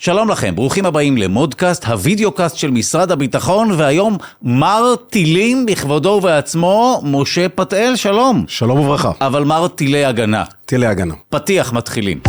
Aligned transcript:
שלום 0.00 0.28
לכם, 0.28 0.54
ברוכים 0.54 0.86
הבאים 0.86 1.16
למודקאסט, 1.16 1.84
הווידאו-קאסט 1.84 2.56
של 2.56 2.70
משרד 2.70 3.10
הביטחון, 3.10 3.70
והיום 3.76 4.16
מר 4.42 4.94
טילים 5.10 5.66
בכבודו 5.66 6.08
ובעצמו, 6.08 7.00
משה 7.04 7.48
פתאל, 7.48 7.92
שלום. 7.96 8.44
שלום 8.48 8.78
וברכה. 8.78 9.12
אבל 9.20 9.44
מר 9.44 9.68
טילי 9.68 10.04
הגנה. 10.04 10.44
טילי 10.66 10.86
הגנה. 10.86 11.14
פתיח 11.28 11.72
מתחילים. 11.72 12.20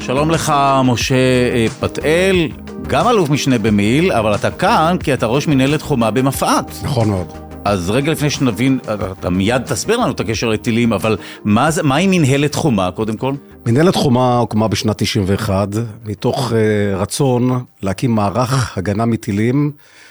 שלום 0.00 0.30
לך, 0.30 0.52
משה 0.84 1.14
אה, 1.54 1.66
פתאל, 1.80 2.48
גם 2.86 3.08
אלוף 3.08 3.30
משנה 3.30 3.58
במיל', 3.58 4.12
אבל 4.12 4.34
אתה 4.34 4.50
כאן 4.50 4.96
כי 5.02 5.14
אתה 5.14 5.26
ראש 5.26 5.46
מנהלת 5.46 5.82
חומה 5.82 6.10
במפא"ת. 6.10 6.70
נכון 6.82 7.08
מאוד. 7.08 7.49
אז 7.64 7.90
רגע 7.90 8.12
לפני 8.12 8.30
שנבין, 8.30 8.78
אתה 9.18 9.30
מיד 9.30 9.62
תסביר 9.62 9.96
לנו 9.96 10.12
את 10.12 10.20
הקשר 10.20 10.48
לטילים, 10.48 10.92
אבל 10.92 11.16
מה, 11.44 11.70
זה, 11.70 11.82
מה 11.82 11.96
היא 11.96 12.08
מנהלת 12.10 12.54
חומה, 12.54 12.90
קודם 12.90 13.16
כל? 13.16 13.34
מנהלת 13.66 13.96
חומה 13.96 14.38
הוקמה 14.38 14.68
בשנת 14.68 15.02
91, 15.02 15.68
מתוך 16.04 16.52
uh, 16.52 16.54
רצון 16.96 17.64
להקים 17.82 18.14
מערך 18.14 18.78
הגנה 18.78 19.04
מטילים 19.04 19.70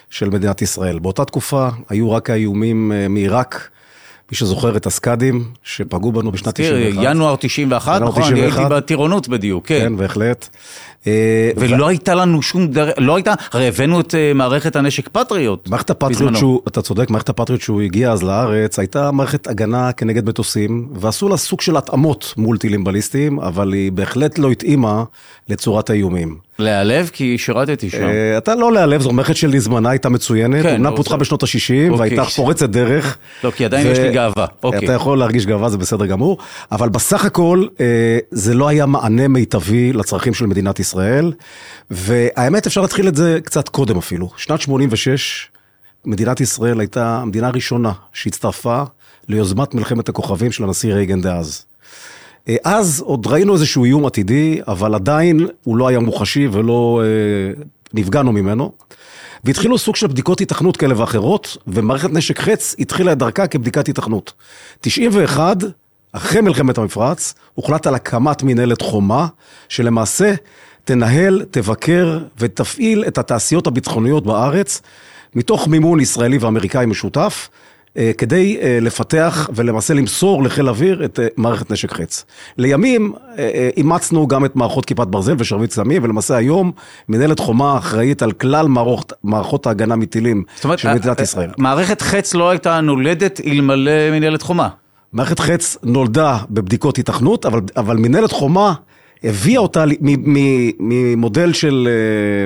של 0.09 0.29
מדינת 0.29 0.61
ישראל. 0.61 0.99
באותה 0.99 1.25
תקופה 1.25 1.67
היו 1.89 2.11
רק 2.11 2.29
האיומים 2.29 2.91
uh, 2.91 3.09
מעיראק. 3.09 3.69
מי 4.31 4.37
שזוכר 4.37 4.77
את 4.77 4.85
הסקאדים 4.85 5.43
שפגעו 5.63 6.11
בנו 6.11 6.31
בשנת 6.31 6.55
91. 6.55 7.03
ינואר 7.03 7.35
91, 7.35 8.01
נכון, 8.01 8.23
אני 8.23 8.41
הייתי 8.41 8.61
בטירונות 8.69 9.27
בדיוק, 9.27 9.67
כן. 9.67 9.79
כן, 9.79 9.97
בהחלט. 9.97 10.49
אה, 11.07 11.51
ולא 11.57 11.87
הייתה 11.87 12.15
לנו 12.15 12.41
שום 12.41 12.67
דרך, 12.67 12.93
לא 12.97 13.15
הייתה, 13.15 13.33
הרי 13.53 13.67
הבאנו 13.67 13.99
את 13.99 14.15
אה, 14.15 14.33
מערכת 14.33 14.75
הנשק 14.75 15.09
פטריוט. 15.09 15.69
מערכת 15.69 15.89
הפטריוט 15.89 16.35
שהוא, 16.35 16.61
אתה 16.67 16.81
צודק, 16.81 17.09
מערכת 17.09 17.29
הפטריוט 17.29 17.61
שהוא 17.61 17.81
הגיע 17.81 18.11
אז 18.11 18.23
לארץ, 18.23 18.79
הייתה 18.79 19.11
מערכת 19.11 19.47
הגנה 19.47 19.91
כנגד 19.91 20.29
מטוסים, 20.29 20.89
ועשו 20.95 21.29
לה 21.29 21.37
סוג 21.37 21.61
של 21.61 21.77
התאמות 21.77 22.33
מול 22.37 22.57
טילים 22.57 22.83
בליסטיים, 22.83 23.39
אבל 23.39 23.73
היא 23.73 23.91
בהחלט 23.91 24.39
לא 24.39 24.51
התאימה 24.51 25.03
לצורת 25.49 25.89
האיומים. 25.89 26.37
להיעלב? 26.59 27.09
כי 27.13 27.37
שירתתי 27.37 27.89
שם. 27.89 28.03
אה, 28.03 28.37
אתה 28.37 28.55
לא 28.55 28.71
להיעלב, 28.71 29.01
זו 29.01 29.11
מערכת 29.11 29.35
של 29.35 29.59
זמנה 29.59 29.89
הייתה 29.89 30.09
מצוינת, 30.09 30.63
כן, 30.63 30.75
אומנם 30.75 30.95
פותחה 30.95 31.17
בשנות 31.17 31.43
ה-60 31.43 31.49
אוקיי. 31.49 31.89
והייתה 31.99 32.25
פורצת 32.25 32.69
דרך. 32.69 33.17
לא, 33.43 33.51
כי 33.51 33.65
עדיין 33.65 33.87
יש 33.87 33.99
לי 33.99 34.11
גאווה. 34.11 34.45
אוקיי. 34.63 34.85
אתה 34.85 34.93
יכול 34.93 35.19
להרגיש 35.19 35.45
גאווה, 35.45 35.69
זה 35.69 35.77
בסדר 35.77 36.05
גמור, 36.05 36.37
אבל 36.71 36.89
בסך 36.89 37.25
הכל 37.25 37.65
זה 38.31 38.53
לא 38.53 38.67
היה 38.67 38.85
מענה 38.85 39.27
מיטבי 39.27 39.93
לצרכים 39.93 40.33
של 40.33 40.45
מדינת 40.45 40.79
ישראל, 40.79 40.88
והאמת 41.91 42.67
אפשר 42.67 42.81
להתחיל 42.81 43.07
את 43.07 43.15
זה 43.15 43.39
קצת 43.43 43.69
קודם 43.69 43.97
אפילו. 43.97 44.29
שנת 44.37 44.61
86, 44.61 45.47
מדינת 46.05 46.41
ישראל 46.41 46.79
הייתה 46.79 47.17
המדינה 47.17 47.47
הראשונה 47.47 47.91
שהצטרפה 48.13 48.83
ליוזמת 49.27 49.73
מלחמת 49.75 50.09
הכוכבים 50.09 50.51
של 50.51 50.63
הנשיא 50.63 50.93
רייגן 50.93 51.21
דאז. 51.21 51.65
אה, 52.47 52.55
אז 52.63 53.03
עוד 53.05 53.27
ראינו 53.27 53.53
איזשהו 53.53 53.85
איום 53.85 54.05
עתידי, 54.05 54.59
אבל 54.67 54.95
עדיין 54.95 55.47
הוא 55.63 55.77
לא 55.77 55.87
היה 55.87 55.99
מוחשי 55.99 56.47
ולא 56.51 57.01
אה, 57.03 57.63
נפגענו 57.93 58.31
ממנו. 58.31 58.71
והתחילו 59.43 59.77
סוג 59.77 59.95
של 59.95 60.07
בדיקות 60.07 60.41
התכנות 60.41 60.77
כאלה 60.77 60.99
ואחרות, 60.99 61.57
ומערכת 61.67 62.09
נשק 62.09 62.39
חץ 62.39 62.75
התחילה 62.79 63.11
את 63.11 63.17
דרכה 63.17 63.47
כבדיקת 63.47 63.89
התכנות. 63.89 64.33
91, 64.81 65.57
אחרי 66.11 66.41
מלחמת 66.41 66.77
המפרץ, 66.77 67.33
הוחלט 67.53 67.87
על 67.87 67.95
הקמת 67.95 68.43
מנהלת 68.43 68.81
חומה, 68.81 69.27
שלמעשה 69.69 70.33
תנהל, 70.89 71.45
תבקר 71.51 72.19
ותפעיל 72.37 73.03
את 73.07 73.17
התעשיות 73.17 73.67
הביטחוניות 73.67 74.25
בארץ, 74.25 74.81
מתוך 75.35 75.67
מימון 75.67 75.99
ישראלי 75.99 76.37
ואמריקאי 76.37 76.85
משותף, 76.85 77.49
אה, 77.97 78.11
כדי 78.17 78.57
אה, 78.61 78.77
לפתח 78.81 79.49
ולמעשה 79.53 79.93
למסור 79.93 80.43
לחיל 80.43 80.69
אוויר 80.69 81.05
את 81.05 81.19
אה, 81.19 81.27
מערכת 81.37 81.71
נשק 81.71 81.93
חץ. 81.93 82.25
לימים 82.57 83.13
אימצנו 83.77 84.27
גם 84.27 84.45
את 84.45 84.55
מערכות 84.55 84.85
כיפת 84.85 85.07
ברזל 85.07 85.35
ושרביט 85.37 85.71
סמי, 85.71 85.99
ולמעשה 85.99 86.35
היום 86.35 86.71
מנהלת 87.09 87.39
חומה 87.39 87.77
אחראית 87.77 88.21
על 88.21 88.31
כלל 88.31 88.67
מערכות, 88.67 89.13
מערכות 89.23 89.67
ההגנה 89.67 89.95
מטילים 89.95 90.43
אומרת, 90.63 90.79
של 90.79 90.93
מדינת 90.93 91.19
ישראל. 91.19 91.49
מערכת 91.57 92.01
חץ 92.01 92.33
לא 92.33 92.49
הייתה 92.49 92.81
נולדת 92.81 93.41
אלמלא 93.45 94.11
מנהלת 94.11 94.41
חומה. 94.41 94.69
מערכת 95.13 95.39
חץ 95.39 95.77
נולדה 95.83 96.37
בבדיקות 96.49 96.97
התכנות, 96.97 97.45
אבל, 97.45 97.61
אבל 97.77 97.97
מנהלת 97.97 98.31
חומה 98.31 98.73
הביאה 99.23 99.61
אותה 99.61 99.85
ממודל 100.79 101.53
של, 101.53 101.89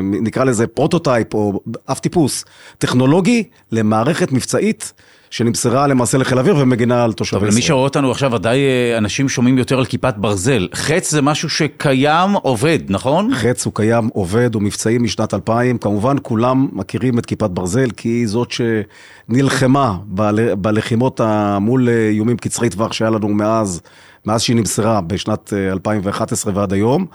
נקרא 0.03 0.44
לזה 0.44 0.67
פרוטוטייפ 0.67 1.34
או 1.34 1.59
אב 1.91 1.99
טיפוס 2.00 2.45
טכנולוגי 2.78 3.44
למערכת 3.72 4.31
מבצעית. 4.31 4.94
שנמסרה 5.33 5.88
למעשה 5.88 6.17
לחיל 6.17 6.38
האוויר 6.38 6.56
ומגינה 6.57 7.03
על 7.03 7.13
תושבי 7.13 7.38
ישראל. 7.38 7.51
למי 7.51 7.62
שרואה 7.62 7.83
אותנו 7.83 8.12
עכשיו, 8.12 8.33
ודאי 8.33 8.57
אה, 8.57 8.97
אנשים 8.97 9.29
שומעים 9.29 9.57
יותר 9.57 9.78
על 9.78 9.85
כיפת 9.85 10.13
ברזל. 10.17 10.67
חץ 10.73 11.12
זה 11.12 11.22
משהו 11.22 11.50
שקיים, 11.50 12.33
עובד, 12.33 12.79
נכון? 12.89 13.35
חץ 13.35 13.66
הוא 13.66 13.73
קיים, 13.73 14.09
עובד, 14.13 14.56
הוא 14.56 14.63
מבצעי 14.63 14.97
משנת 14.97 15.33
2000. 15.33 15.78
כמובן, 15.78 16.16
כולם 16.22 16.67
מכירים 16.72 17.19
את 17.19 17.25
כיפת 17.25 17.50
ברזל, 17.50 17.89
כי 17.97 18.09
היא 18.09 18.28
זאת 18.28 18.51
שנלחמה 18.51 19.97
בלחימות 20.57 21.22
מול 21.62 21.89
אה, 21.89 22.09
איומים 22.09 22.38
קצרי 22.38 22.69
טווח 22.69 22.94
שהיה 22.94 23.12
לנו 23.12 23.29
מאז. 23.29 23.81
מאז 24.25 24.41
שהיא 24.41 24.56
נמסרה 24.56 25.01
בשנת 25.01 25.53
2011 25.72 26.53
אה, 26.53 26.57
ועד 26.57 26.73
היום, 26.73 27.06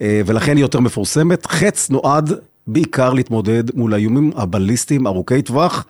ולכן 0.00 0.56
היא 0.56 0.64
יותר 0.64 0.80
מפורסמת. 0.80 1.46
חץ 1.46 1.90
נועד 1.90 2.32
בעיקר 2.66 3.12
להתמודד 3.12 3.76
מול 3.76 3.94
האיומים 3.94 4.30
הבליסטיים 4.36 5.06
ארוכי 5.06 5.42
טווח. 5.42 5.86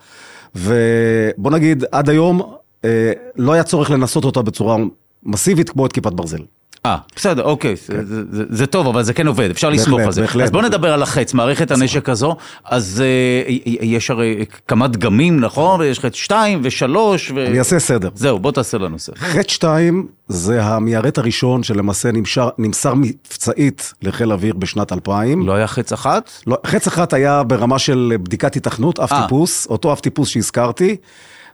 ובוא 0.54 1.50
נגיד, 1.50 1.84
עד 1.92 2.08
היום 2.08 2.42
אה, 2.84 3.12
לא 3.36 3.52
היה 3.52 3.62
צורך 3.62 3.90
לנסות 3.90 4.24
אותה 4.24 4.42
בצורה 4.42 4.76
מסיבית 5.22 5.70
כמו 5.70 5.86
את 5.86 5.92
כיפת 5.92 6.12
ברזל. 6.12 6.42
אה, 6.86 6.96
בסדר, 7.16 7.42
אוקיי, 7.42 7.76
כן. 7.76 8.04
זה, 8.04 8.22
זה, 8.30 8.44
זה 8.50 8.66
טוב, 8.66 8.86
אבל 8.86 9.02
זה 9.02 9.14
כן 9.14 9.26
עובד, 9.26 9.50
אפשר 9.50 9.70
לסמוך 9.70 10.00
על 10.00 10.12
זה. 10.12 10.20
בהחלט. 10.20 10.44
אז 10.44 10.50
בוא 10.50 10.62
נדבר 10.62 10.92
על 10.92 11.02
החץ, 11.02 11.34
מערכת 11.34 11.70
הנשק 11.70 12.08
הזו, 12.08 12.36
אז 12.64 13.02
אה, 13.04 13.52
יש 13.82 14.10
הרי 14.10 14.44
כמה 14.68 14.88
דגמים, 14.88 15.40
נכון? 15.40 15.80
ויש 15.80 16.00
חץ 16.00 16.14
2 16.14 16.60
ו-3 16.62 16.96
ו... 17.34 17.46
אני 17.46 17.58
אעשה 17.58 17.78
סדר. 17.78 18.08
זהו, 18.14 18.38
בוא 18.38 18.52
תעשה 18.52 18.78
לנו 18.78 18.98
סדר. 18.98 19.16
חץ 19.16 19.50
2 19.50 20.06
זה 20.28 20.62
המיירט 20.62 21.18
הראשון 21.18 21.62
שלמעשה 21.62 22.12
נמשר, 22.12 22.48
נמסר 22.58 22.94
מבצעית 22.94 23.92
לחיל 24.02 24.30
האוויר 24.30 24.54
בשנת 24.54 24.92
2000. 24.92 25.46
לא 25.46 25.52
היה 25.52 25.66
חץ 25.66 25.92
אחת? 25.92 26.30
לא, 26.46 26.56
חץ 26.66 26.86
אחת 26.86 27.12
היה 27.12 27.42
ברמה 27.42 27.78
של 27.78 28.16
בדיקת 28.22 28.56
התכנות, 28.56 29.00
אף 29.00 29.12
אה. 29.12 29.22
טיפוס, 29.22 29.66
אותו 29.66 29.92
אף 29.92 30.00
טיפוס 30.00 30.28
שהזכרתי, 30.28 30.96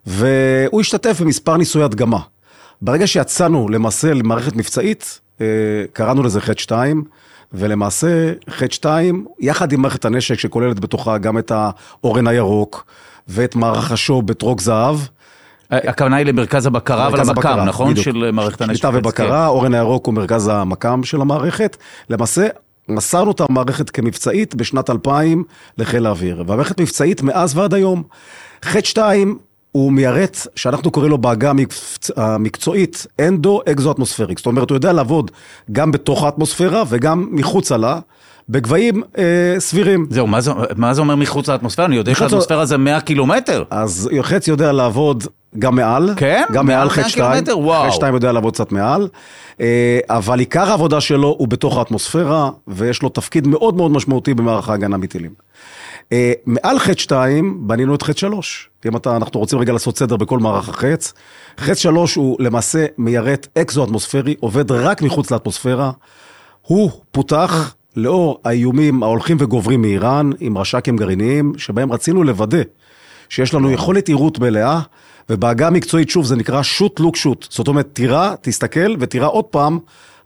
והוא 0.06 0.81
השתתף 0.81 1.21
במספר 1.21 1.56
ניסוי 1.56 1.83
הדגמה. 1.83 2.19
ברגע 2.83 3.06
שיצאנו 3.06 3.69
למעשה 3.69 4.15
למערכת 4.15 4.56
מבצעית, 4.56 5.21
אה, 5.41 5.47
קראנו 5.93 6.22
לזה 6.22 6.41
חטא 6.41 6.61
2, 6.61 7.05
ולמעשה 7.53 8.33
חטא 8.50 8.75
2, 8.75 9.25
יחד 9.41 9.72
עם 9.72 9.83
מערכת 9.83 10.05
הנשק 10.05 10.39
שכוללת 10.39 10.81
בתוכה 10.81 11.19
גם 11.19 11.39
את 11.39 11.53
האורן 11.55 12.27
הירוק 12.27 12.84
ואת 13.28 13.56
מערך 13.56 13.93
השו 13.93 14.22
בטרוק 14.22 14.61
זהב. 14.61 14.97
הכוונה 15.71 16.16
היא 16.16 16.27
למרכז 16.27 16.66
הבקרה 16.66 17.09
ולמקם, 17.12 17.59
נכון? 17.66 17.91
בדיוק. 17.91 18.05
של 18.05 18.31
מערכת 18.31 18.61
הנשק. 18.61 18.83
שליטה 18.83 18.99
ובקרה, 18.99 19.43
כן. 19.43 19.47
אורן 19.47 19.75
הירוק 19.75 20.06
הוא 20.06 20.15
מרכז 20.15 20.49
המקם 20.49 21.03
של 21.05 21.21
המערכת. 21.21 21.77
למעשה, 22.10 22.47
מסרנו 22.89 23.31
את 23.31 23.41
המערכת 23.41 23.91
כמבצעית 23.91 24.55
בשנת 24.55 24.91
2000 24.91 25.45
לחיל 25.78 26.06
האוויר, 26.06 26.45
והמערכת 26.47 26.81
מבצעית 26.81 27.22
מאז 27.22 27.56
ועד 27.56 27.75
היום. 27.75 28.03
חטא 28.65 28.87
2 28.87 29.39
הוא 29.73 29.93
מיירט, 29.93 30.37
שאנחנו 30.56 30.91
קוראים 30.91 31.11
לו 31.11 31.19
בעגה 31.19 31.53
המקצועית 32.17 33.06
אנדו-אקזו-אטמוספריק. 33.21 34.39
זאת 34.39 34.47
אומרת, 34.47 34.71
הוא 34.71 34.77
יודע 34.77 34.93
לעבוד 34.93 35.31
גם 35.73 35.93
בתוך 35.93 36.25
האטמוספירה 36.25 36.83
וגם 36.89 37.29
מחוצה 37.31 37.77
לה. 37.77 38.01
בגבהים 38.49 39.03
אה, 39.19 39.55
סבירים. 39.59 40.07
זהו, 40.11 40.27
מה 40.27 40.41
זה, 40.41 40.53
מה 40.77 40.95
זה 40.95 41.01
אומר 41.01 41.17
מחוץ 41.17 41.49
לאטמוספירה? 41.49 41.87
אני 41.87 41.97
יודע 41.97 42.15
שהאטמוספירה 42.15 42.67
זה 42.67 42.77
100 42.77 43.01
קילומטר. 43.01 43.65
אז 43.71 44.11
חץ 44.23 44.49
יודע 44.49 44.73
לעבוד 44.73 45.25
גם 45.59 45.76
מעל. 45.76 46.10
כן? 46.16 46.44
גם 46.53 46.66
מעל 46.66 46.91
חץ 46.91 47.06
2. 47.06 47.44
חץ 47.86 47.94
2 47.94 48.14
יודע 48.14 48.32
לעבוד 48.32 48.54
קצת 48.54 48.72
מעל. 48.72 49.09
אה, 49.60 49.98
אבל 50.09 50.38
עיקר 50.38 50.70
העבודה 50.70 51.00
שלו 51.00 51.36
הוא 51.39 51.48
בתוך 51.48 51.78
האטמוספירה, 51.78 52.50
ויש 52.68 53.03
לו 53.03 53.09
תפקיד 53.09 53.47
מאוד 53.47 53.77
מאוד 53.77 53.91
משמעותי 53.91 54.34
במערך 54.34 54.68
ההגנה 54.68 54.97
מטילים. 54.97 55.33
אה, 56.12 56.33
מעל 56.47 56.78
חץ 56.78 56.98
2 56.98 57.59
בנינו 57.60 57.95
את 57.95 58.03
חץ 58.03 58.16
3. 58.18 58.68
אם 58.86 58.97
אתה, 58.97 59.16
אנחנו 59.16 59.41
רוצים 59.41 59.59
רגע 59.59 59.72
לעשות 59.72 59.98
סדר 59.98 60.16
בכל 60.16 60.39
מערך 60.39 60.68
החץ. 60.68 61.12
חץ 61.59 61.78
3 61.78 62.15
הוא 62.15 62.36
למעשה 62.41 62.86
מיירט 62.98 63.47
אקזו-אטמוספרי, 63.59 64.34
עובד 64.41 64.72
רק 64.72 65.03
מחוץ 65.03 65.30
לאטמוספירה. 65.30 65.91
הוא 66.62 66.91
פותח 67.10 67.74
לאור 67.97 68.41
האיומים 68.44 69.03
ההולכים 69.03 69.36
וגוברים 69.41 69.83
מאיראן, 69.83 70.30
עם 70.41 70.59
רש"קים 70.59 70.97
גרעיניים, 70.97 71.53
שבהם 71.56 71.92
רצינו 71.92 72.24
לוודא 72.24 72.62
שיש 73.28 73.54
לנו 73.54 73.71
יכולת 73.71 74.09
עירות 74.09 74.39
מלאה, 74.39 74.80
ובעגה 75.30 75.66
המקצועית, 75.66 76.10
שוב, 76.10 76.25
זה 76.25 76.36
נקרא 76.36 76.63
שוט 76.63 77.01
לוק 77.01 77.16
שוט. 77.16 77.47
זאת 77.51 77.69
אומרת, 77.69 77.89
תירה, 77.92 78.34
תסתכל 78.41 78.97
ותירה 79.01 79.27
עוד 79.27 79.45
פעם, 79.45 79.78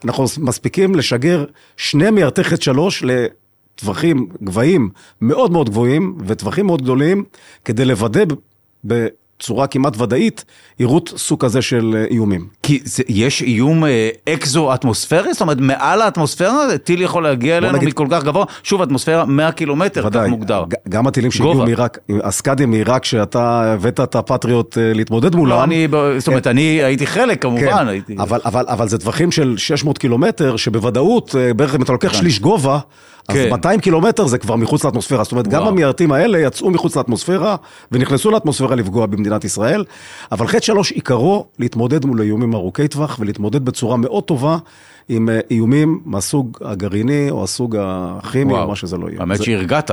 אנחנו 0.05 0.25
מספיקים 0.37 0.95
לשגר 0.95 1.45
שני 1.77 2.11
מיירטי 2.11 2.43
חץ 2.43 2.63
3 2.63 3.03
טווחים, 3.75 4.27
גבהים 4.43 4.89
מאוד 5.21 5.51
מאוד 5.51 5.69
גבוהים 5.69 6.17
וטווחים 6.27 6.65
מאוד 6.65 6.81
גדולים, 6.81 7.23
כדי 7.65 7.85
לוודא 7.85 8.23
בצורה 9.43 9.67
כמעט 9.67 10.01
ודאית 10.01 10.45
יירוט 10.79 11.13
סוג 11.17 11.39
כזה 11.45 11.61
של 11.61 11.95
אה, 11.95 12.05
איומים. 12.11 12.47
כי 12.63 12.79
זה, 12.83 13.03
יש 13.09 13.41
איום 13.41 13.85
אה, 13.85 14.09
אקזו-אטמוספרי? 14.29 15.33
זאת 15.33 15.41
אומרת, 15.41 15.57
מעל 15.59 16.01
האטמוספירה 16.01 16.77
טיל 16.83 17.01
יכול 17.01 17.23
להגיע 17.23 17.57
אלינו 17.57 17.77
נגיד... 17.77 17.89
מכל 17.89 18.07
כך 18.09 18.23
גבוה? 18.23 18.45
שוב, 18.63 18.81
אטמוספירה 18.81 19.25
100 19.25 19.51
קילומטר, 19.51 20.05
ודאי, 20.05 20.25
כך 20.25 20.29
מוגדר. 20.29 20.63
גם 20.89 21.07
הטילים 21.07 21.31
שהגיעו 21.31 21.53
מעיראק, 21.53 21.97
הסקאדים 22.23 22.71
מעיראק, 22.71 23.05
שאתה 23.05 23.73
הבאת 23.73 23.99
את 23.99 24.15
הפטריוט 24.15 24.77
אה, 24.77 24.93
להתמודד 24.93 25.35
מולם. 25.35 25.57
לא, 25.57 25.63
אני, 25.63 25.87
זאת 26.17 26.27
אומרת, 26.27 26.47
אני 26.47 26.61
הייתי 26.61 27.07
חלק 27.07 27.41
כמובן. 27.41 27.77
כן, 27.77 27.87
הייתי... 27.87 28.15
אבל, 28.19 28.39
אבל, 28.45 28.65
אבל 28.67 28.87
זה 28.87 28.97
טווחים 28.97 29.31
של 29.31 29.55
600 29.57 29.97
קילומטר, 29.97 30.55
שבוודאות, 30.55 31.35
בערך 31.55 31.75
אם 31.75 31.81
אתה 31.81 31.91
לוקח 31.91 32.13
שליש 32.13 32.39
גובה, 32.39 32.79
אז 33.27 33.35
כן. 33.35 33.49
200 33.49 33.79
קילומטר 33.79 34.27
זה 34.27 34.37
כבר 34.37 34.55
מחוץ 34.55 34.85
לאטמוספירה, 34.85 35.23
זאת 35.23 35.31
אומרת, 35.31 35.47
וואו. 35.47 35.61
גם 35.61 35.67
המיירטים 35.67 36.11
האלה 36.11 36.39
יצאו 36.39 36.71
מחוץ 36.71 36.95
לאטמוספירה 36.95 37.55
ונכנסו 37.91 38.31
לאטמוספירה 38.31 38.75
לפגוע 38.75 39.05
במדינת 39.05 39.32
ישראל, 39.43 39.83
אבל 40.31 40.47
חטא 40.47 40.65
שלוש 40.65 40.91
עיקרו 40.91 41.47
להתמודד 41.59 42.05
מול 42.05 42.21
איומים 42.21 42.53
ארוכי 42.53 42.87
טווח 42.87 43.17
ולהתמודד 43.19 43.65
בצורה 43.65 43.97
מאוד 43.97 44.23
טובה 44.23 44.57
עם 45.09 45.29
אה, 45.29 45.39
איומים 45.51 46.01
מהסוג 46.05 46.57
הגרעיני 46.61 47.29
או 47.29 47.43
הסוג 47.43 47.77
הכימי 47.79 48.53
או 48.53 48.67
מה 48.67 48.75
שזה 48.75 48.97
לא 48.97 49.07
יהיה. 49.09 49.19
האמת 49.19 49.43
שהרגעת. 49.43 49.91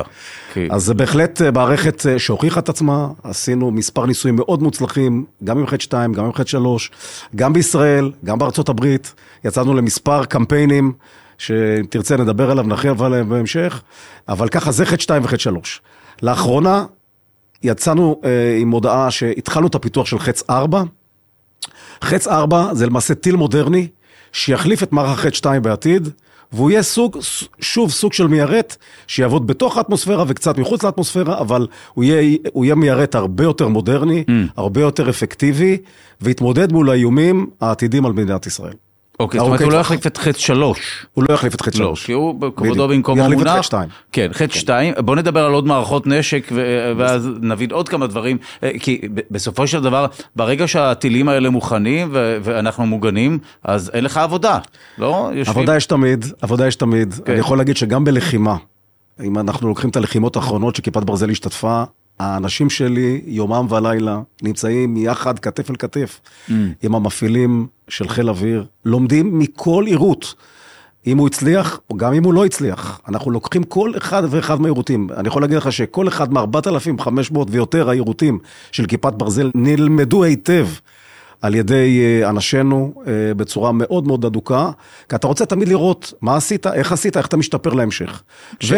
אז 0.71 0.85
זה 0.85 0.95
בהחלט 0.95 1.43
אה, 1.43 1.51
מערכת 1.51 2.07
אה, 2.07 2.19
שהוכיחה 2.19 2.61
את 2.61 2.69
עצמה, 2.69 3.09
עשינו 3.23 3.71
מספר 3.71 4.07
ניסויים 4.07 4.37
מאוד 4.37 4.63
מוצלחים, 4.63 5.25
גם 5.45 5.59
עם 5.59 5.67
חטא 5.67 5.83
2, 5.83 6.13
גם 6.13 6.25
עם 6.25 6.33
חטא 6.33 6.49
3, 6.49 6.91
גם 7.37 7.53
בישראל, 7.53 8.13
גם 8.25 8.39
בארצות 8.39 8.69
הברית, 8.69 9.15
יצאנו 9.45 9.75
למספר 9.75 10.25
קמפיינים. 10.25 10.93
שאם 11.39 11.87
תרצה 11.91 12.17
נדבר 12.17 12.51
עליו, 12.51 12.65
נרחיב 12.65 13.03
עליהם 13.03 13.29
בהמשך, 13.29 13.83
אבל 14.29 14.49
ככה 14.49 14.73
זה 14.73 14.87
חטא 14.87 15.03
2 15.03 15.25
וחטא 15.25 15.39
3. 15.39 15.81
לאחרונה 16.23 16.85
יצאנו 17.62 18.21
אה, 18.25 18.57
עם 18.61 18.71
הודעה 18.71 19.11
שהתחלנו 19.11 19.67
את 19.67 19.75
הפיתוח 19.75 20.07
של 20.07 20.19
חץ 20.19 20.43
4. 20.51 20.83
חץ 22.05 22.29
4 22.29 22.75
זה 22.75 22.87
למעשה 22.87 23.15
טיל 23.15 23.37
מודרני 23.37 23.89
שיחליף 24.33 24.83
את 24.83 24.93
מערך 24.93 25.21
חץ 25.21 25.35
2 25.35 25.62
בעתיד, 25.62 26.09
והוא 26.53 26.71
יהיה 26.71 26.83
סוג, 26.83 27.17
שוב 27.61 27.91
סוג 27.91 28.12
של 28.12 28.27
מיירט 28.27 28.77
שיעבוד 29.07 29.47
בתוך 29.47 29.77
האטמוספירה 29.77 30.25
וקצת 30.29 30.59
מחוץ 30.59 30.83
לאטמוספירה, 30.83 31.39
אבל 31.39 31.67
הוא 31.95 32.05
יהיה, 32.05 32.39
הוא 32.53 32.65
יהיה 32.65 32.75
מיירט 32.75 33.15
הרבה 33.15 33.45
יותר 33.45 33.69
מודרני, 33.69 34.25
mm. 34.27 34.33
הרבה 34.57 34.81
יותר 34.81 35.11
אפקטיבי, 35.11 35.79
ויתמודד 36.21 36.73
מול 36.73 36.91
האיומים 36.91 37.47
העתידים 37.61 38.07
על 38.07 38.12
מדינת 38.12 38.47
ישראל. 38.47 38.75
אוקיי, 39.21 39.41
זאת 39.41 39.47
אומרת 39.47 39.61
הוא 39.61 39.73
לא 39.73 39.79
יחליף 39.79 40.07
את 40.07 40.17
חטא 40.17 40.39
שלוש. 40.39 41.07
הוא 41.15 41.25
לא 41.29 41.35
יחליף 41.35 41.55
את 41.55 41.61
חטא 41.61 41.77
שלוש. 41.77 42.07
כי 42.07 42.13
הוא 42.13 42.35
בכבודו 42.35 42.89
במקום 42.89 43.21
המונח. 43.21 43.33
יחליף 43.33 43.47
את 43.47 43.53
חטא 43.53 43.63
שתיים. 43.63 43.89
כן, 44.13 44.29
חטא 44.33 44.55
שתיים. 44.55 44.95
בוא 44.99 45.17
נדבר 45.17 45.45
על 45.45 45.53
עוד 45.53 45.67
מערכות 45.67 46.07
נשק 46.07 46.53
ואז 46.97 47.29
נבין 47.41 47.71
עוד 47.71 47.89
כמה 47.89 48.07
דברים. 48.07 48.39
אה, 48.63 48.71
כי 48.81 49.01
בסופו 49.31 49.67
של 49.67 49.83
דבר, 49.83 50.07
ברגע 50.37 50.69
שהטילים 50.69 51.29
האלה 51.29 51.51
מוכנים 51.51 52.09
ואנחנו 52.13 52.87
מוגנים, 52.87 53.39
אז 53.65 53.91
אין 53.95 54.05
לך 54.05 54.17
עבודה, 54.17 54.59
לא? 54.99 55.31
עבודה 55.47 55.77
יש 55.77 55.87
תמיד, 55.87 56.25
עבודה 56.43 56.67
יש 56.67 56.77
תמיד. 56.77 57.15
כן. 57.25 57.33
אני 57.33 57.41
יכול 57.41 57.59
להגיד 57.59 57.77
שגם 57.77 58.05
בלחימה, 58.05 58.57
אם 59.25 59.39
אנחנו 59.39 59.69
לוקחים 59.69 59.91
את 59.91 59.97
הלחימות 59.97 60.37
האחרונות 60.37 60.77
שכיפת 60.77 61.03
ברזל 61.03 61.31
השתתפה, 61.31 61.83
האנשים 62.21 62.71
שלי 62.71 63.21
יומם 63.27 63.67
ולילה 63.71 64.21
נמצאים 64.43 64.97
יחד 64.97 65.39
כתף 65.39 65.71
אל 65.71 65.77
כתף 65.77 66.21
mm. 66.21 66.53
עם 66.83 66.95
המפעילים 66.95 67.67
של 67.89 68.09
חיל 68.09 68.29
אוויר, 68.29 68.65
לומדים 68.85 69.39
מכל 69.39 69.85
עירות. 69.87 70.35
אם 71.07 71.19
הוא 71.19 71.27
הצליח, 71.27 71.81
או 71.91 71.97
גם 71.97 72.13
אם 72.13 72.25
הוא 72.25 72.35
לא 72.35 72.45
הצליח. 72.45 73.01
אנחנו 73.09 73.31
לוקחים 73.31 73.63
כל 73.63 73.93
אחד 73.97 74.23
ואחד 74.31 74.61
מהעירותים. 74.61 75.09
אני 75.17 75.29
יכול 75.29 75.43
להגיד 75.43 75.57
לך 75.57 75.73
שכל 75.73 76.09
אחד 76.09 76.33
מ-4,500 76.33 77.39
ויותר 77.49 77.91
העירותים 77.91 78.39
של 78.73 78.87
כיפת 78.87 79.13
ברזל 79.13 79.51
נלמדו 79.55 80.25
היטב 80.25 80.67
על 81.43 81.55
ידי 81.55 82.01
אה, 82.01 82.31
אנשינו 82.31 82.95
אה, 83.07 83.35
בצורה 83.35 83.73
מאוד 83.73 84.07
מאוד 84.07 84.25
אדוקה, 84.25 84.71
כי 85.09 85.17
אתה 85.17 85.27
רוצה 85.27 85.47
תמיד 85.47 85.69
לראות 85.69 86.13
מה 86.21 86.37
עשית, 86.37 86.67
איך 86.67 86.93
עשית, 86.93 87.17
איך 87.17 87.27
אתה 87.27 87.37
משתפר 87.37 87.75
להמשך. 87.75 88.23
ש... 88.61 88.73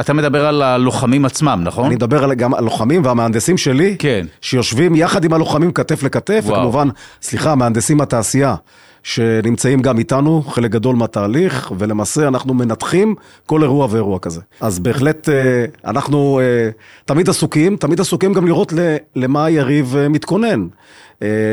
אתה 0.00 0.12
מדבר 0.12 0.46
על 0.46 0.62
הלוחמים 0.62 1.24
עצמם, 1.24 1.60
נכון? 1.64 1.84
אני 1.84 1.94
מדבר 1.94 2.24
על, 2.24 2.34
גם 2.34 2.54
על 2.54 2.58
הלוחמים 2.58 3.04
והמהנדסים 3.04 3.58
שלי, 3.58 3.96
כן. 3.98 4.26
שיושבים 4.40 4.94
יחד 4.94 5.24
עם 5.24 5.32
הלוחמים 5.32 5.72
כתף 5.72 6.02
לכתף, 6.02 6.42
וואו. 6.46 6.58
וכמובן, 6.58 6.88
סליחה, 7.22 7.54
מהנדסים 7.54 7.96
מהתעשייה, 7.96 8.54
שנמצאים 9.02 9.82
גם 9.82 9.98
איתנו, 9.98 10.42
חלק 10.42 10.70
גדול 10.70 10.96
מהתהליך, 10.96 11.72
ולמעשה 11.78 12.28
אנחנו 12.28 12.54
מנתחים 12.54 13.14
כל 13.46 13.62
אירוע 13.62 13.86
ואירוע 13.90 14.18
כזה. 14.18 14.40
אז 14.60 14.78
בהחלט 14.78 15.28
אה, 15.28 15.64
אנחנו 15.84 16.40
אה, 16.40 16.70
תמיד 17.04 17.28
עסוקים, 17.28 17.76
תמיד 17.76 18.00
עסוקים 18.00 18.32
גם 18.32 18.46
לראות 18.46 18.72
למה 19.16 19.44
היריב 19.44 19.96
אה, 19.96 20.08
מתכונן, 20.08 20.66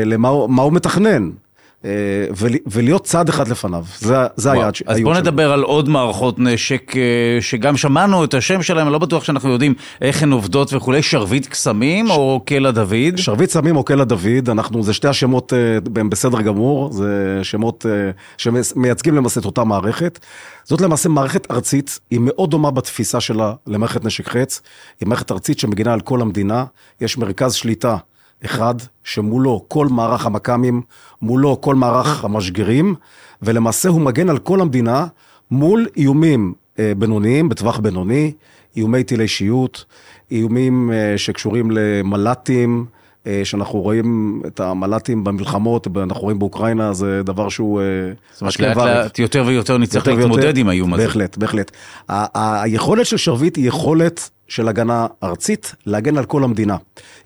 למה 0.04 0.28
הוא 0.62 0.72
מתכנן. 0.72 1.30
אה, 1.84 1.90
ולהיות 2.66 3.04
צעד 3.04 3.28
אחד 3.28 3.48
לפניו, 3.48 3.84
זה, 3.98 4.16
זה 4.36 4.52
היעד 4.52 4.74
שלנו. 4.74 4.92
אז 4.92 5.00
בוא 5.00 5.14
נדבר 5.14 5.52
על 5.52 5.62
עוד 5.62 5.88
מערכות 5.88 6.38
נשק 6.38 6.96
אה, 6.96 7.02
שגם 7.40 7.76
שמענו 7.76 8.24
את 8.24 8.34
השם 8.34 8.62
שלהם, 8.62 8.86
אני 8.86 8.92
לא 8.92 8.98
בטוח 8.98 9.24
שאנחנו 9.24 9.50
יודעים 9.50 9.74
איך 10.00 10.22
הן 10.22 10.32
עובדות 10.32 10.72
וכולי, 10.72 11.02
שרביט 11.02 11.46
קסמים 11.46 12.06
ש... 12.08 12.10
או 12.10 12.40
קלע 12.46 12.70
דוד? 12.70 13.16
שרביט 13.16 13.50
קסמים 13.50 13.76
או 13.76 13.84
קלע 13.84 14.04
דוד, 14.04 14.50
אנחנו, 14.50 14.82
זה 14.82 14.92
שתי 14.92 15.08
השמות, 15.08 15.52
אה, 15.52 16.00
הם 16.00 16.10
בסדר 16.10 16.40
גמור, 16.40 16.92
זה 16.92 17.40
שמות 17.42 17.86
שמייצגים 18.36 19.14
למעשה 19.14 19.40
את 19.40 19.44
אותה 19.44 19.64
מערכת. 19.64 20.18
זאת 20.64 20.80
למעשה 20.80 21.08
מערכת 21.08 21.50
ארצית, 21.50 22.00
היא 22.10 22.20
מאוד 22.22 22.50
דומה 22.50 22.70
בתפיסה 22.70 23.20
שלה 23.20 23.52
למערכת 23.66 24.04
נשק 24.04 24.28
חץ, 24.28 24.62
היא 25.00 25.08
מערכת 25.08 25.32
ארצית 25.32 25.58
שמגינה 25.58 25.92
על 25.92 26.00
כל 26.00 26.20
המדינה, 26.20 26.64
יש 27.00 27.18
מרכז 27.18 27.54
שליטה. 27.54 27.96
אחד, 28.44 28.74
שמולו 29.04 29.64
כל 29.68 29.86
מערך 29.86 30.26
המכ"מים, 30.26 30.82
מולו 31.22 31.60
כל 31.60 31.74
מערך 31.74 32.24
המשגרים, 32.24 32.94
ולמעשה 33.42 33.88
הוא 33.88 34.00
מגן 34.00 34.28
על 34.28 34.38
כל 34.38 34.60
המדינה 34.60 35.06
מול 35.50 35.86
איומים 35.96 36.54
אה, 36.78 36.92
בינוניים, 36.98 37.48
בטווח 37.48 37.78
בינוני, 37.78 38.32
איומי 38.76 39.04
טילי 39.04 39.28
שיוט, 39.28 39.84
איומים 40.30 40.92
אה, 40.92 41.18
שקשורים 41.18 41.70
למל"טים, 41.70 42.86
אה, 43.26 43.40
שאנחנו 43.44 43.80
רואים 43.80 44.42
את 44.46 44.60
המל"טים 44.60 45.24
במלחמות, 45.24 45.86
אנחנו 45.96 46.22
רואים 46.22 46.38
באוקראינה, 46.38 46.92
זה 46.92 47.22
דבר 47.22 47.48
שהוא... 47.48 47.80
זאת 48.32 48.40
אומרת, 48.40 48.60
לאט 48.60 48.76
לאט 48.76 49.18
יותר 49.18 49.44
ויותר 49.46 49.78
נצטרך 49.78 50.08
להתמודד 50.08 50.56
עם 50.56 50.68
האיום 50.68 50.94
הזה. 50.94 51.02
בהחלט, 51.02 51.36
בהחלט. 51.36 51.70
היכולת 52.34 53.06
של 53.06 53.16
שרביט 53.16 53.56
היא 53.56 53.68
יכולת 53.68 54.30
של 54.50 54.68
הגנה 54.68 55.06
ארצית, 55.22 55.74
להגן 55.86 56.16
על 56.16 56.24
כל 56.24 56.44
המדינה. 56.44 56.76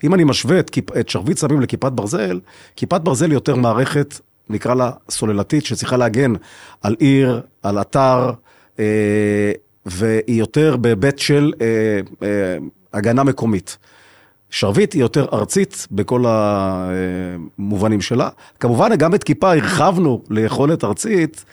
אם 0.03 0.13
אני 0.13 0.23
משווה 0.23 0.59
את, 0.59 0.71
את 0.99 1.09
שרביט 1.09 1.37
סמים 1.37 1.61
לכיפת 1.61 1.91
ברזל, 1.91 2.39
כיפת 2.75 3.01
ברזל 3.01 3.25
היא 3.25 3.33
יותר 3.33 3.55
מערכת, 3.55 4.19
נקרא 4.49 4.73
לה 4.73 4.91
סוללתית, 5.09 5.65
שצריכה 5.65 5.97
להגן 5.97 6.33
על 6.81 6.95
עיר, 6.99 7.41
על 7.63 7.81
אתר, 7.81 8.31
אה, 8.79 9.51
והיא 9.85 10.39
יותר 10.39 10.77
בהיבט 10.77 11.19
של 11.19 11.53
אה, 11.61 11.67
אה, 12.23 12.57
הגנה 12.93 13.23
מקומית. 13.23 13.77
שרביט 14.49 14.93
היא 14.93 15.01
יותר 15.01 15.25
ארצית 15.33 15.87
בכל 15.91 16.23
המובנים 16.27 18.01
שלה. 18.01 18.29
כמובן, 18.59 18.95
גם 18.95 19.15
את 19.15 19.23
כיפה 19.23 19.53
הרחבנו 19.53 20.21
ליכולת 20.29 20.83
ארצית. 20.83 21.45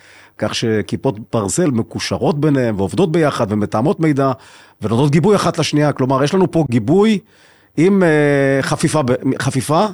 כך 0.43 0.55
שכיפות 0.55 1.17
ברזל 1.33 1.71
מקושרות 1.71 2.41
ביניהן 2.41 2.75
ועובדות 2.77 3.13
ביחד 3.13 3.47
ומתאמות 3.53 4.01
מידע 4.01 4.33
ונותנות 4.83 5.11
גיבוי 5.11 5.37
אחת 5.37 5.59
לשנייה. 5.59 5.93
כלומר, 5.93 6.25
יש 6.25 6.35
לנו 6.35 6.51
פה 6.51 6.65
גיבוי 6.71 7.19
עם 7.77 8.03
uh, 8.03 8.63
חפיפה, 8.63 9.01
חפיפה 9.39 9.87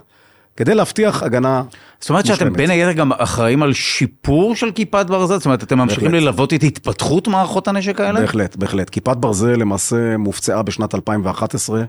כדי 0.56 0.74
להבטיח 0.74 1.22
הגנה 1.22 1.62
זאת 2.00 2.10
אומרת 2.10 2.26
שאתם 2.26 2.52
בין 2.52 2.70
היתר 2.70 2.92
גם 2.92 3.12
אחראים 3.12 3.62
על 3.62 3.72
שיפור 3.72 4.56
של 4.56 4.70
כיפת 4.72 5.06
ברזל? 5.08 5.36
זאת 5.36 5.44
אומרת, 5.44 5.62
אתם 5.62 5.78
ממשיכים 5.78 6.14
ללוות 6.14 6.54
את 6.54 6.62
התפתחות 6.62 7.28
מערכות 7.28 7.68
הנשק 7.68 8.00
האלה? 8.00 8.20
בהחלט, 8.20 8.56
בהחלט. 8.56 8.90
כיפת 8.90 9.16
ברזל 9.16 9.56
למעשה 9.56 10.16
מופצעה 10.16 10.62
בשנת 10.62 10.94
2011. 10.94 11.82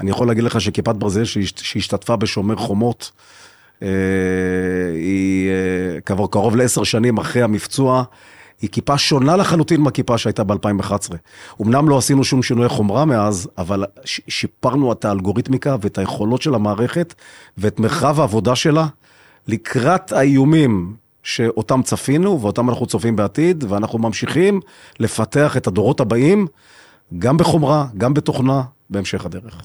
אני 0.00 0.10
יכול 0.10 0.26
להגיד 0.26 0.44
לך 0.44 0.60
שכיפת 0.60 0.94
ברזל 0.94 1.24
שהשתתפה 1.24 2.16
בשומר 2.16 2.56
חומות, 2.56 3.10
היא 4.94 5.48
אה, 5.50 6.00
כבר 6.00 6.26
קרוב 6.26 6.56
לעשר 6.56 6.84
שנים 6.84 7.18
אחרי 7.18 7.42
המפצוע, 7.42 8.04
היא 8.60 8.70
כיפה 8.70 8.98
שונה 8.98 9.36
לחלוטין 9.36 9.80
מהכיפה 9.80 10.18
שהייתה 10.18 10.44
ב-2011. 10.44 11.14
אמנם 11.62 11.88
לא 11.88 11.98
עשינו 11.98 12.24
שום 12.24 12.42
שינוי 12.42 12.68
חומרה 12.68 13.04
מאז, 13.04 13.48
אבל 13.58 13.84
שיפרנו 14.04 14.92
את 14.92 15.04
האלגוריתמיקה 15.04 15.76
ואת 15.80 15.98
היכולות 15.98 16.42
של 16.42 16.54
המערכת 16.54 17.14
ואת 17.58 17.80
מרחב 17.80 18.20
העבודה 18.20 18.56
שלה 18.56 18.86
לקראת 19.46 20.12
האיומים 20.12 20.94
שאותם 21.22 21.82
צפינו 21.82 22.40
ואותם 22.40 22.70
אנחנו 22.70 22.86
צופים 22.86 23.16
בעתיד, 23.16 23.64
ואנחנו 23.68 23.98
ממשיכים 23.98 24.60
לפתח 25.00 25.56
את 25.56 25.66
הדורות 25.66 26.00
הבאים, 26.00 26.46
גם 27.18 27.36
בחומרה, 27.36 27.86
גם 27.98 28.14
בתוכנה, 28.14 28.62
בהמשך 28.90 29.26
הדרך. 29.26 29.62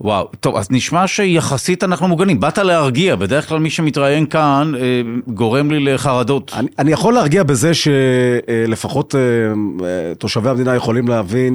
וואו, 0.00 0.28
טוב, 0.40 0.56
אז 0.56 0.70
נשמע 0.70 1.06
שיחסית 1.06 1.84
אנחנו 1.84 2.08
מוגנים. 2.08 2.40
באת 2.40 2.58
להרגיע, 2.58 3.16
בדרך 3.16 3.48
כלל 3.48 3.58
מי 3.58 3.70
שמתראיין 3.70 4.26
כאן 4.26 4.72
אה, 4.78 5.02
גורם 5.26 5.70
לי 5.70 5.80
לחרדות. 5.80 6.52
אני, 6.56 6.68
אני 6.78 6.92
יכול 6.92 7.14
להרגיע 7.14 7.42
בזה 7.42 7.72
שלפחות 7.74 9.14
אה, 9.14 9.20
אה, 9.20 10.14
תושבי 10.14 10.48
המדינה 10.48 10.74
יכולים 10.74 11.08
להבין 11.08 11.54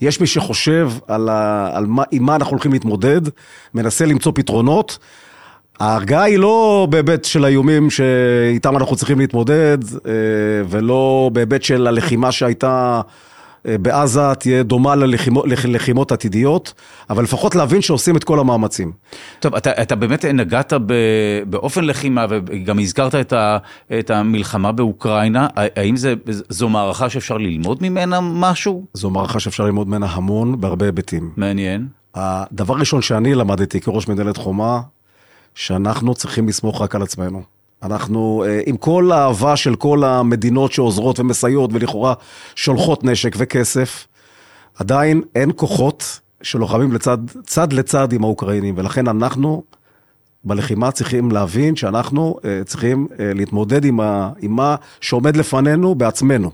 יש 0.00 0.20
מי 0.20 0.26
שחושב 0.26 0.90
על, 1.08 1.28
ה, 1.28 1.70
על 1.72 1.86
מה, 1.86 2.02
עם 2.10 2.22
מה 2.22 2.36
אנחנו 2.36 2.50
הולכים 2.50 2.72
להתמודד, 2.72 3.20
מנסה 3.74 4.06
למצוא 4.06 4.32
פתרונות. 4.34 4.98
ההרגעה 5.80 6.22
היא 6.22 6.38
לא 6.38 6.86
בהיבט 6.90 7.24
של 7.24 7.44
האיומים 7.44 7.90
שאיתם 7.90 8.76
אנחנו 8.76 8.96
צריכים 8.96 9.18
להתמודד, 9.18 9.78
אה, 10.06 10.12
ולא 10.68 11.30
בהיבט 11.32 11.62
של 11.62 11.86
הלחימה 11.86 12.32
שהייתה 12.32 13.00
אה, 13.06 13.10
בעזה 13.64 14.34
תהיה 14.38 14.62
דומה 14.62 14.94
ללחימות, 14.96 15.44
ללחימות 15.64 16.12
עתידיות, 16.12 16.74
אבל 17.10 17.22
לפחות 17.22 17.54
להבין 17.54 17.82
שעושים 17.82 18.16
את 18.16 18.24
כל 18.24 18.38
המאמצים. 18.38 18.92
טוב, 19.40 19.54
אתה, 19.54 19.82
אתה 19.82 19.96
באמת 19.96 20.24
נגעת 20.24 20.72
ב, 20.86 20.94
באופן 21.46 21.84
לחימה, 21.84 22.26
וגם 22.30 22.78
הזכרת 22.78 23.14
את, 23.14 23.32
ה, 23.32 23.58
את 23.98 24.10
המלחמה 24.10 24.72
באוקראינה, 24.72 25.46
האם 25.56 25.96
זה, 25.96 26.14
זו 26.48 26.68
מערכה 26.68 27.10
שאפשר 27.10 27.38
ללמוד 27.38 27.78
ממנה 27.82 28.18
משהו? 28.20 28.84
זו 28.94 29.10
מערכה 29.10 29.40
שאפשר 29.40 29.64
ללמוד 29.64 29.88
ממנה 29.88 30.06
המון, 30.06 30.60
בהרבה 30.60 30.86
היבטים. 30.86 31.30
מעניין. 31.36 31.86
הדבר 32.14 32.74
הראשון 32.74 33.02
שאני 33.02 33.34
למדתי 33.34 33.80
כראש 33.80 34.08
מנהלת 34.08 34.36
חומה, 34.36 34.80
שאנחנו 35.54 36.14
צריכים 36.14 36.48
לסמוך 36.48 36.82
רק 36.82 36.94
על 36.94 37.02
עצמנו. 37.02 37.42
אנחנו, 37.82 38.44
אה, 38.46 38.60
עם 38.66 38.76
כל 38.76 39.12
האהבה 39.12 39.56
של 39.56 39.76
כל 39.76 40.04
המדינות 40.04 40.72
שעוזרות 40.72 41.20
ומסייעות 41.20 41.70
ולכאורה 41.72 42.14
שולחות 42.54 43.04
נשק 43.04 43.34
וכסף, 43.38 44.06
עדיין 44.78 45.22
אין 45.34 45.50
כוחות 45.56 46.20
שלוחמים 46.42 46.92
לצד, 46.92 47.18
צד 47.46 47.72
לצד 47.72 48.12
עם 48.12 48.24
האוקראינים, 48.24 48.74
ולכן 48.78 49.08
אנחנו 49.08 49.62
בלחימה 50.44 50.90
צריכים 50.90 51.30
להבין 51.30 51.76
שאנחנו 51.76 52.36
uh, 52.38 52.64
צריכים 52.64 53.06
uh, 53.10 53.14
להתמודד 53.34 53.84
עם, 53.84 54.00
ה, 54.00 54.30
עם 54.40 54.56
מה 54.56 54.76
שעומד 55.00 55.36
לפנינו 55.36 55.94
בעצמנו. 55.94 56.50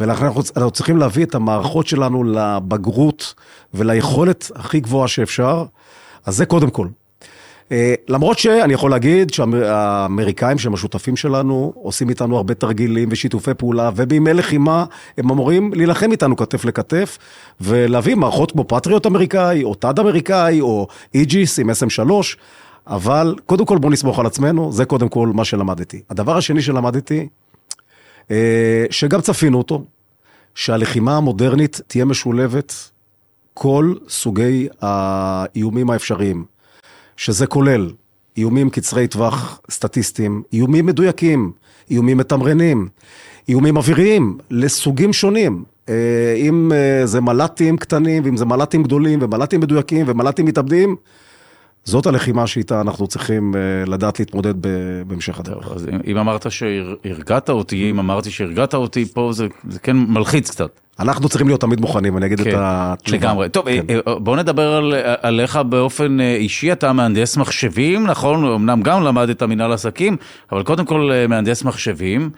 ולכן 0.00 0.24
אנחנו, 0.24 0.42
אנחנו 0.56 0.70
צריכים 0.70 0.96
להביא 0.96 1.24
את 1.24 1.34
המערכות 1.34 1.86
שלנו 1.86 2.24
לבגרות 2.24 3.34
וליכולת 3.74 4.50
הכי 4.54 4.80
גבוהה 4.80 5.08
שאפשר. 5.08 5.64
אז 6.24 6.36
זה 6.36 6.46
קודם 6.46 6.70
כל. 6.70 6.88
אה, 7.72 7.94
למרות 8.08 8.38
שאני 8.38 8.72
יכול 8.72 8.90
להגיד 8.90 9.32
שהאמריקאים 9.32 10.58
שהם 10.58 10.74
השותפים 10.74 11.16
שלנו 11.16 11.72
עושים 11.76 12.08
איתנו 12.08 12.36
הרבה 12.36 12.54
תרגילים 12.54 13.08
ושיתופי 13.12 13.54
פעולה 13.54 13.90
ובימי 13.96 14.34
לחימה 14.34 14.84
הם 15.18 15.30
אמורים 15.30 15.72
להילחם 15.74 16.12
איתנו 16.12 16.36
כתף 16.36 16.64
לכתף 16.64 17.18
ולהביא 17.60 18.14
מערכות 18.14 18.52
כמו 18.52 18.64
פטריוט 18.68 19.06
אמריקאי 19.06 19.64
או 19.64 19.74
THAAD 19.74 19.98
אמריקאי 19.98 20.60
או 20.60 20.86
Aegis 21.14 21.58
עם 21.58 21.70
SM3 21.70 22.10
אבל 22.88 23.34
קודם 23.46 23.66
כל 23.66 23.78
בוא 23.78 23.90
נסמוך 23.90 24.18
על 24.18 24.26
עצמנו, 24.26 24.72
זה 24.72 24.84
קודם 24.84 25.08
כל 25.08 25.28
מה 25.34 25.44
שלמדתי. 25.44 26.02
הדבר 26.10 26.36
השני 26.36 26.62
שלמדתי, 26.62 27.28
אה, 28.30 28.84
שגם 28.90 29.20
צפינו 29.20 29.58
אותו, 29.58 29.84
שהלחימה 30.54 31.16
המודרנית 31.16 31.80
תהיה 31.86 32.04
משולבת 32.04 32.90
כל 33.54 33.94
סוגי 34.08 34.68
האיומים 34.80 35.90
האפשריים. 35.90 36.44
שזה 37.18 37.46
כולל 37.46 37.90
איומים 38.36 38.70
קצרי 38.70 39.08
טווח 39.08 39.60
סטטיסטיים, 39.70 40.42
איומים 40.52 40.86
מדויקים, 40.86 41.52
איומים 41.90 42.16
מתמרנים, 42.16 42.88
איומים 43.48 43.76
אוויריים 43.76 44.38
לסוגים 44.50 45.12
שונים. 45.12 45.64
אה, 45.88 45.94
אם 46.36 46.72
אה, 46.72 47.06
זה 47.06 47.20
מל"טים 47.20 47.76
קטנים, 47.76 48.22
ואם 48.24 48.36
זה 48.36 48.44
מל"טים 48.44 48.82
גדולים, 48.82 49.18
ומל"טים 49.22 49.60
מדויקים, 49.60 50.06
ומל"טים 50.08 50.46
מתאבדים, 50.46 50.96
זאת 51.88 52.06
הלחימה 52.06 52.46
שאיתה 52.46 52.80
אנחנו 52.80 53.06
צריכים 53.06 53.54
אה, 53.54 53.60
לדעת 53.86 54.18
להתמודד 54.20 54.54
בהמשך 55.06 55.38
הדרך. 55.38 55.72
אז 55.72 55.86
אם 56.06 56.18
אמרת 56.18 56.46
שהרגעת 56.50 57.50
אותי, 57.50 57.90
אם 57.90 57.98
אמרתי 57.98 58.30
שהרגעת 58.30 58.74
אותי, 58.74 59.04
פה 59.04 59.30
זה, 59.32 59.46
זה 59.68 59.78
כן 59.78 59.96
מלחיץ 59.96 60.50
קצת. 60.50 60.80
אנחנו 61.00 61.28
צריכים 61.28 61.48
להיות 61.48 61.60
תמיד 61.60 61.80
מוכנים, 61.80 62.16
אני 62.16 62.26
אגיד 62.26 62.40
כן, 62.40 62.50
את 62.50 62.54
התשובה. 62.58 63.18
לגמרי. 63.18 63.48
טוב, 63.48 63.64
כן. 63.64 63.84
אה, 63.90 63.98
אה, 64.08 64.18
בוא 64.18 64.36
נדבר 64.36 64.74
על, 64.74 64.94
עליך 65.22 65.56
באופן 65.56 66.20
אישי, 66.20 66.72
אתה 66.72 66.92
מהנדס 66.92 67.36
מחשבים, 67.36 68.06
נכון? 68.06 68.44
אמנם 68.44 68.82
גם 68.82 69.02
למדת 69.02 69.42
מנהל 69.42 69.72
עסקים, 69.72 70.16
אבל 70.52 70.62
קודם 70.62 70.84
כל 70.84 71.10
מהנדס 71.28 71.62
מחשבים. 71.64 72.30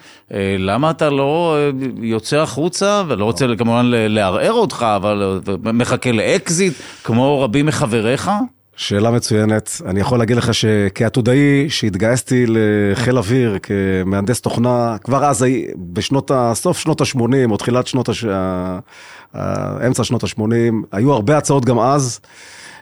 למה 0.59 0.91
אתה 0.91 1.11
לא 1.11 1.57
יוצא 2.03 2.37
החוצה, 2.37 3.03
ולא 3.09 3.25
רוצה 3.25 3.47
כמובן 3.59 3.87
לערער 3.91 4.53
אותך, 4.53 4.87
אבל 4.97 5.41
מחכה 5.63 6.13
לאקזיט, 6.13 6.73
כמו 7.05 7.41
רבים 7.41 7.67
מחבריך? 7.67 8.31
שאלה 8.81 9.11
מצוינת. 9.11 9.71
אני 9.87 10.01
יכול 10.01 10.19
להגיד 10.19 10.37
לך 10.37 10.55
שכעתודאי 10.55 11.67
שהתגייסתי 11.69 12.45
לחיל 12.49 13.19
אוויר 13.19 13.59
כמהנדס 13.63 14.41
תוכנה, 14.41 14.97
כבר 15.05 15.25
אז, 15.25 15.45
בשנות, 15.77 16.31
ה... 16.31 16.53
סוף 16.55 16.79
שנות 16.79 17.01
ה-80 17.01 17.51
או 17.51 17.57
תחילת 17.57 17.87
שנות 17.87 18.09
ה... 18.31 18.79
אמצע 19.87 20.05
שנות 20.05 20.25
ה-80, 20.25 20.43
היו 20.93 21.13
הרבה 21.13 21.39
הצעות 21.39 21.65
גם 21.65 21.79
אז. 21.79 22.21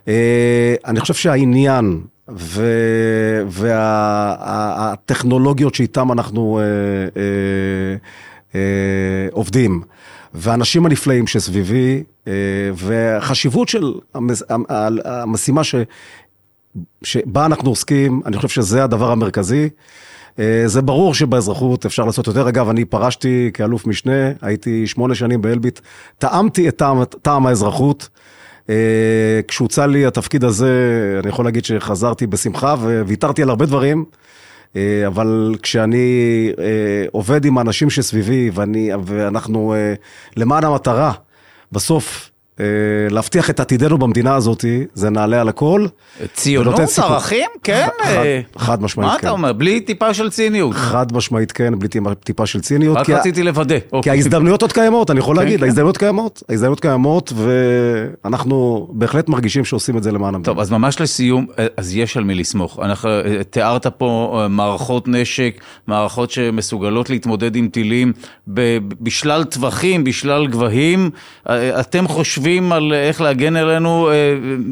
אה, 0.09 0.75
אני 0.87 1.00
חושב 1.00 1.14
שהעניין 1.14 2.00
ו... 2.31 2.67
והטכנולוגיות 4.38 5.75
שאיתם 5.75 6.12
אנחנו 6.12 6.61
אה, 6.61 6.64
אה, 8.55 8.61
עובדים, 9.31 9.83
והאנשים 10.35 10.87
הנפלאים 10.87 11.26
שסביבי, 11.26 12.02
והחשיבות 12.75 13.68
של 13.68 13.92
המשימה 15.04 15.64
ש... 15.64 15.75
שבה 17.02 17.47
אנחנו 17.47 17.70
עוסקים, 17.70 18.20
אני 18.26 18.37
חושב 18.37 18.49
שזה 18.49 18.85
הדבר 18.85 19.11
המרכזי. 19.11 19.68
אה, 20.38 20.62
זה 20.66 20.82
ברור 20.82 21.14
שבאזרחות 21.14 21.87
אפשר 21.87 22.04
לעשות 22.04 22.26
יותר. 22.26 22.49
אגב, 22.49 22.68
אני 22.68 22.85
פרשתי 22.85 23.50
כאלוף 23.54 23.87
משנה, 23.87 24.30
הייתי 24.42 24.87
שמונה 24.87 25.14
שנים 25.14 25.42
באלביט, 25.42 25.80
טעמתי 26.18 26.68
את 26.68 26.76
טעם, 26.76 27.04
טעם 27.04 27.47
האזרחות. 27.47 28.08
אה, 28.70 29.40
כשהוצע 29.49 29.87
לי 29.87 30.06
התפקיד 30.06 30.44
הזה, 30.44 30.70
אני 31.23 31.28
יכול 31.28 31.44
להגיד 31.44 31.64
שחזרתי 31.64 32.26
בשמחה 32.26 32.75
וויתרתי 32.75 33.42
על 33.42 33.50
הרבה 33.50 33.66
דברים. 33.66 34.04
אה, 34.76 35.06
אבל 35.06 35.54
כשאני 35.62 36.50
אה, 36.58 36.64
עובד 37.12 37.44
עם 37.44 37.58
האנשים 37.58 37.90
שסביבי 37.90 38.50
ואני, 38.54 38.90
ואנחנו 39.04 39.75
אה, 39.75 39.94
למען 40.37 40.64
המטרה, 40.64 41.12
בסוף 41.72 42.30
להבטיח 43.11 43.50
את 43.50 43.61
עתידנו 43.61 43.99
במדינה 43.99 44.35
הזאת, 44.35 44.65
זה 44.95 45.11
נעלה 45.11 45.41
על 45.41 45.49
הכל. 45.49 45.87
ציונות, 46.35 46.81
ערכים? 46.99 47.50
כן. 47.62 47.88
חד, 48.03 48.09
אה, 48.09 48.41
חד 48.57 48.83
משמעית 48.83 49.11
כן. 49.11 49.15
מה 49.15 49.21
אתה 49.21 49.31
אומר? 49.31 49.53
בלי 49.53 49.81
טיפה 49.81 50.15
של 50.15 50.31
ציניות. 50.31 50.75
חד 50.75 51.12
משמעית 51.12 51.53
כן, 51.53 51.79
בלי 51.79 51.88
טיפה 52.25 52.47
של 52.47 52.61
ציניות. 52.61 52.97
רק 52.97 53.11
רציתי 53.11 53.43
לוודא. 53.43 53.79
כי 53.79 53.87
אוקיי. 53.93 54.11
ההזדמנויות 54.11 54.62
עוד 54.62 54.73
קיימות, 54.73 55.11
אני 55.11 55.19
יכול 55.19 55.37
כן, 55.37 55.43
להגיד, 55.43 55.59
כן. 55.59 55.65
ההזדמנויות 55.65 55.97
קיימות. 55.97 56.43
ההזדמנויות 56.49 56.81
קיימות, 56.81 57.33
ואנחנו 58.25 58.88
בהחלט 58.91 59.29
מרגישים 59.29 59.65
שעושים 59.65 59.97
את 59.99 60.03
זה 60.03 60.12
למען 60.12 60.35
המדינה. 60.35 60.55
טוב, 60.55 60.61
אז 60.61 60.71
ממש 60.71 61.00
לסיום, 61.00 61.47
אה, 61.59 61.67
אז 61.77 61.97
יש 61.97 62.17
על 62.17 62.25
מי 62.25 62.35
לסמוך. 62.35 62.79
אנחנו, 62.83 63.11
תיארת 63.50 63.87
פה 63.87 64.43
מערכות 64.50 65.09
נשק, 65.09 65.61
מערכות 65.87 66.31
שמסוגלות 66.31 67.11
להתמודד 67.11 67.57
עם 67.57 67.69
טילים 67.69 68.12
בשלל 69.00 69.45
טווחים, 69.45 70.05
בשלל 70.05 70.47
גבהים. 70.47 71.11
אתם 71.81 72.09
חושבים... 72.09 72.48
חושבים 72.49 72.73
על 72.73 72.93
איך 72.93 73.21
להגן 73.21 73.57
עלינו 73.57 74.11
אה, 74.11 74.14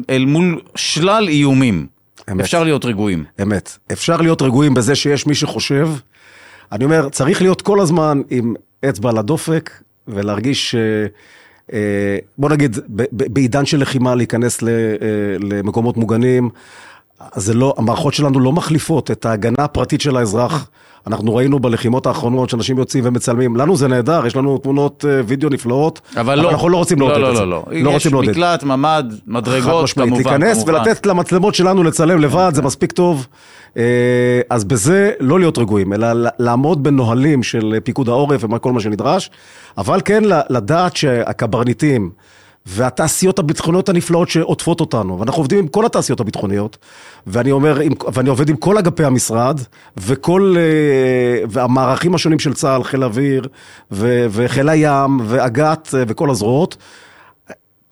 אל 0.09 0.25
מול 0.25 0.61
שלל 0.75 1.27
איומים. 1.27 1.87
אמת. 2.31 2.41
אפשר 2.41 2.63
להיות 2.63 2.85
רגועים. 2.85 3.23
אמת. 3.41 3.77
אפשר 3.91 4.17
להיות 4.17 4.41
רגועים 4.41 4.73
בזה 4.73 4.95
שיש 4.95 5.27
מי 5.27 5.35
שחושב. 5.35 5.89
אני 6.71 6.85
אומר, 6.85 7.09
צריך 7.09 7.41
להיות 7.41 7.61
כל 7.61 7.79
הזמן 7.79 8.21
עם 8.29 8.53
אצבע 8.89 9.09
על 9.09 9.17
הדופק 9.17 9.71
ולהרגיש, 10.07 10.75
אה, 11.73 12.17
בוא 12.37 12.49
נגיד, 12.49 12.77
בעידן 13.11 13.65
של 13.65 13.81
לחימה 13.81 14.15
להיכנס 14.15 14.63
אה, 14.63 14.67
למקומות 15.39 15.97
מוגנים. 15.97 16.49
זה 17.35 17.53
לא, 17.53 17.73
המערכות 17.77 18.13
שלנו 18.13 18.39
לא 18.39 18.51
מחליפות 18.51 19.11
את 19.11 19.25
ההגנה 19.25 19.63
הפרטית 19.63 20.01
של 20.01 20.17
האזרח. 20.17 20.69
אנחנו 21.07 21.35
ראינו 21.35 21.59
בלחימות 21.59 22.05
האחרונות 22.05 22.49
שאנשים 22.49 22.77
יוצאים 22.77 23.03
ומצלמים, 23.07 23.55
לנו 23.55 23.75
זה 23.75 23.87
נהדר, 23.87 24.25
יש 24.27 24.35
לנו 24.35 24.57
תמונות 24.57 25.05
אה, 25.07 25.21
וידאו 25.27 25.49
נפלאות, 25.49 26.01
אבל, 26.13 26.21
אבל 26.21 26.39
לא, 26.39 26.51
אנחנו 26.51 26.69
לא 26.69 26.77
רוצים 26.77 26.99
לעודד 26.99 27.17
לא, 27.17 27.27
את 27.27 27.33
לא, 27.33 27.35
זה. 27.35 27.45
לא, 27.45 27.63
לא, 27.71 27.83
לא. 27.83 27.89
יש 27.89 28.07
מקלט, 28.07 28.63
ממ"ד, 28.63 29.05
מדרגות, 29.27 29.89
כמובן. 29.91 30.13
להיכנס 30.13 30.63
כמובן. 30.63 30.73
ולתת 30.73 31.05
למצלמות 31.05 31.55
שלנו 31.55 31.83
לצלם 31.83 32.19
לבד, 32.19 32.51
זה 32.53 32.61
מספיק 32.61 32.91
טוב. 32.91 33.27
אה, 33.77 33.83
אז 34.49 34.63
בזה 34.63 35.11
לא 35.19 35.39
להיות 35.39 35.57
רגועים, 35.57 35.93
אלא 35.93 36.07
לעמוד 36.39 36.83
בנהלים 36.83 37.43
של 37.43 37.77
פיקוד 37.83 38.09
העורף 38.09 38.43
וכל 38.43 38.71
מה 38.71 38.79
שנדרש, 38.79 39.29
אבל 39.77 40.01
כן 40.05 40.23
לדעת 40.49 40.95
שהקברניטים, 40.95 42.09
והתעשיות 42.69 43.39
הביטחוניות 43.39 43.89
הנפלאות 43.89 44.29
שעוטפות 44.29 44.79
אותנו, 44.79 45.19
ואנחנו 45.19 45.39
עובדים 45.39 45.59
עם 45.59 45.67
כל 45.67 45.85
התעשיות 45.85 46.19
הביטחוניות, 46.19 46.77
ואני 47.27 47.51
אומר, 47.51 47.79
ואני 48.13 48.29
עובד 48.29 48.49
עם 48.49 48.55
כל 48.55 48.77
אגפי 48.77 49.03
המשרד, 49.03 49.59
וכל, 49.97 50.55
אה, 50.57 51.43
והמערכים 51.49 52.15
השונים 52.15 52.39
של 52.39 52.53
צה"ל, 52.53 52.83
חיל 52.83 53.03
האוויר, 53.03 53.47
וחיל 53.91 54.69
הים, 54.69 55.19
ואג"ת, 55.25 55.87
וכל 55.91 56.29
הזרועות, 56.29 56.77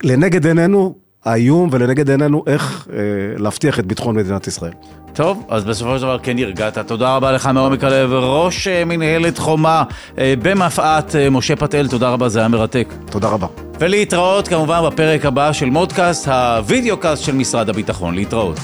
לנגד 0.04 0.46
עינינו, 0.48 1.05
האיום 1.26 1.70
ולנגד 1.72 2.10
עינינו 2.10 2.44
איך 2.48 2.88
אה, 2.94 2.98
להבטיח 3.38 3.80
את 3.80 3.86
ביטחון 3.86 4.16
מדינת 4.16 4.48
ישראל. 4.48 4.72
טוב, 5.14 5.44
אז 5.50 5.64
בסופו 5.64 5.96
של 5.96 6.02
דבר 6.02 6.20
כן 6.20 6.38
הרגעת. 6.40 6.78
תודה 6.78 7.16
רבה 7.16 7.32
לך 7.32 7.50
מעומק 7.54 7.84
הלב, 7.84 8.14
ראש 8.14 8.68
אה, 8.68 8.86
מנהלת 8.86 9.38
חומה 9.38 9.84
אה, 10.18 10.34
במפא"ת, 10.42 11.16
אה, 11.16 11.30
משה 11.30 11.56
פטל, 11.56 11.88
תודה 11.88 12.10
רבה, 12.10 12.30
זה 12.30 12.40
היה 12.40 12.48
מרתק. 12.48 12.94
תודה 13.10 13.28
רבה. 13.28 13.48
ולהתראות 13.80 14.48
כמובן 14.48 14.82
בפרק 14.86 15.26
הבא 15.26 15.54
של 15.54 15.70
מודקאסט, 15.70 16.28
הווידאו 16.28 16.98
קאסט 16.98 17.24
של 17.24 17.36
משרד 17.36 17.70
הביטחון. 17.70 18.16
להתראות. 18.16 18.60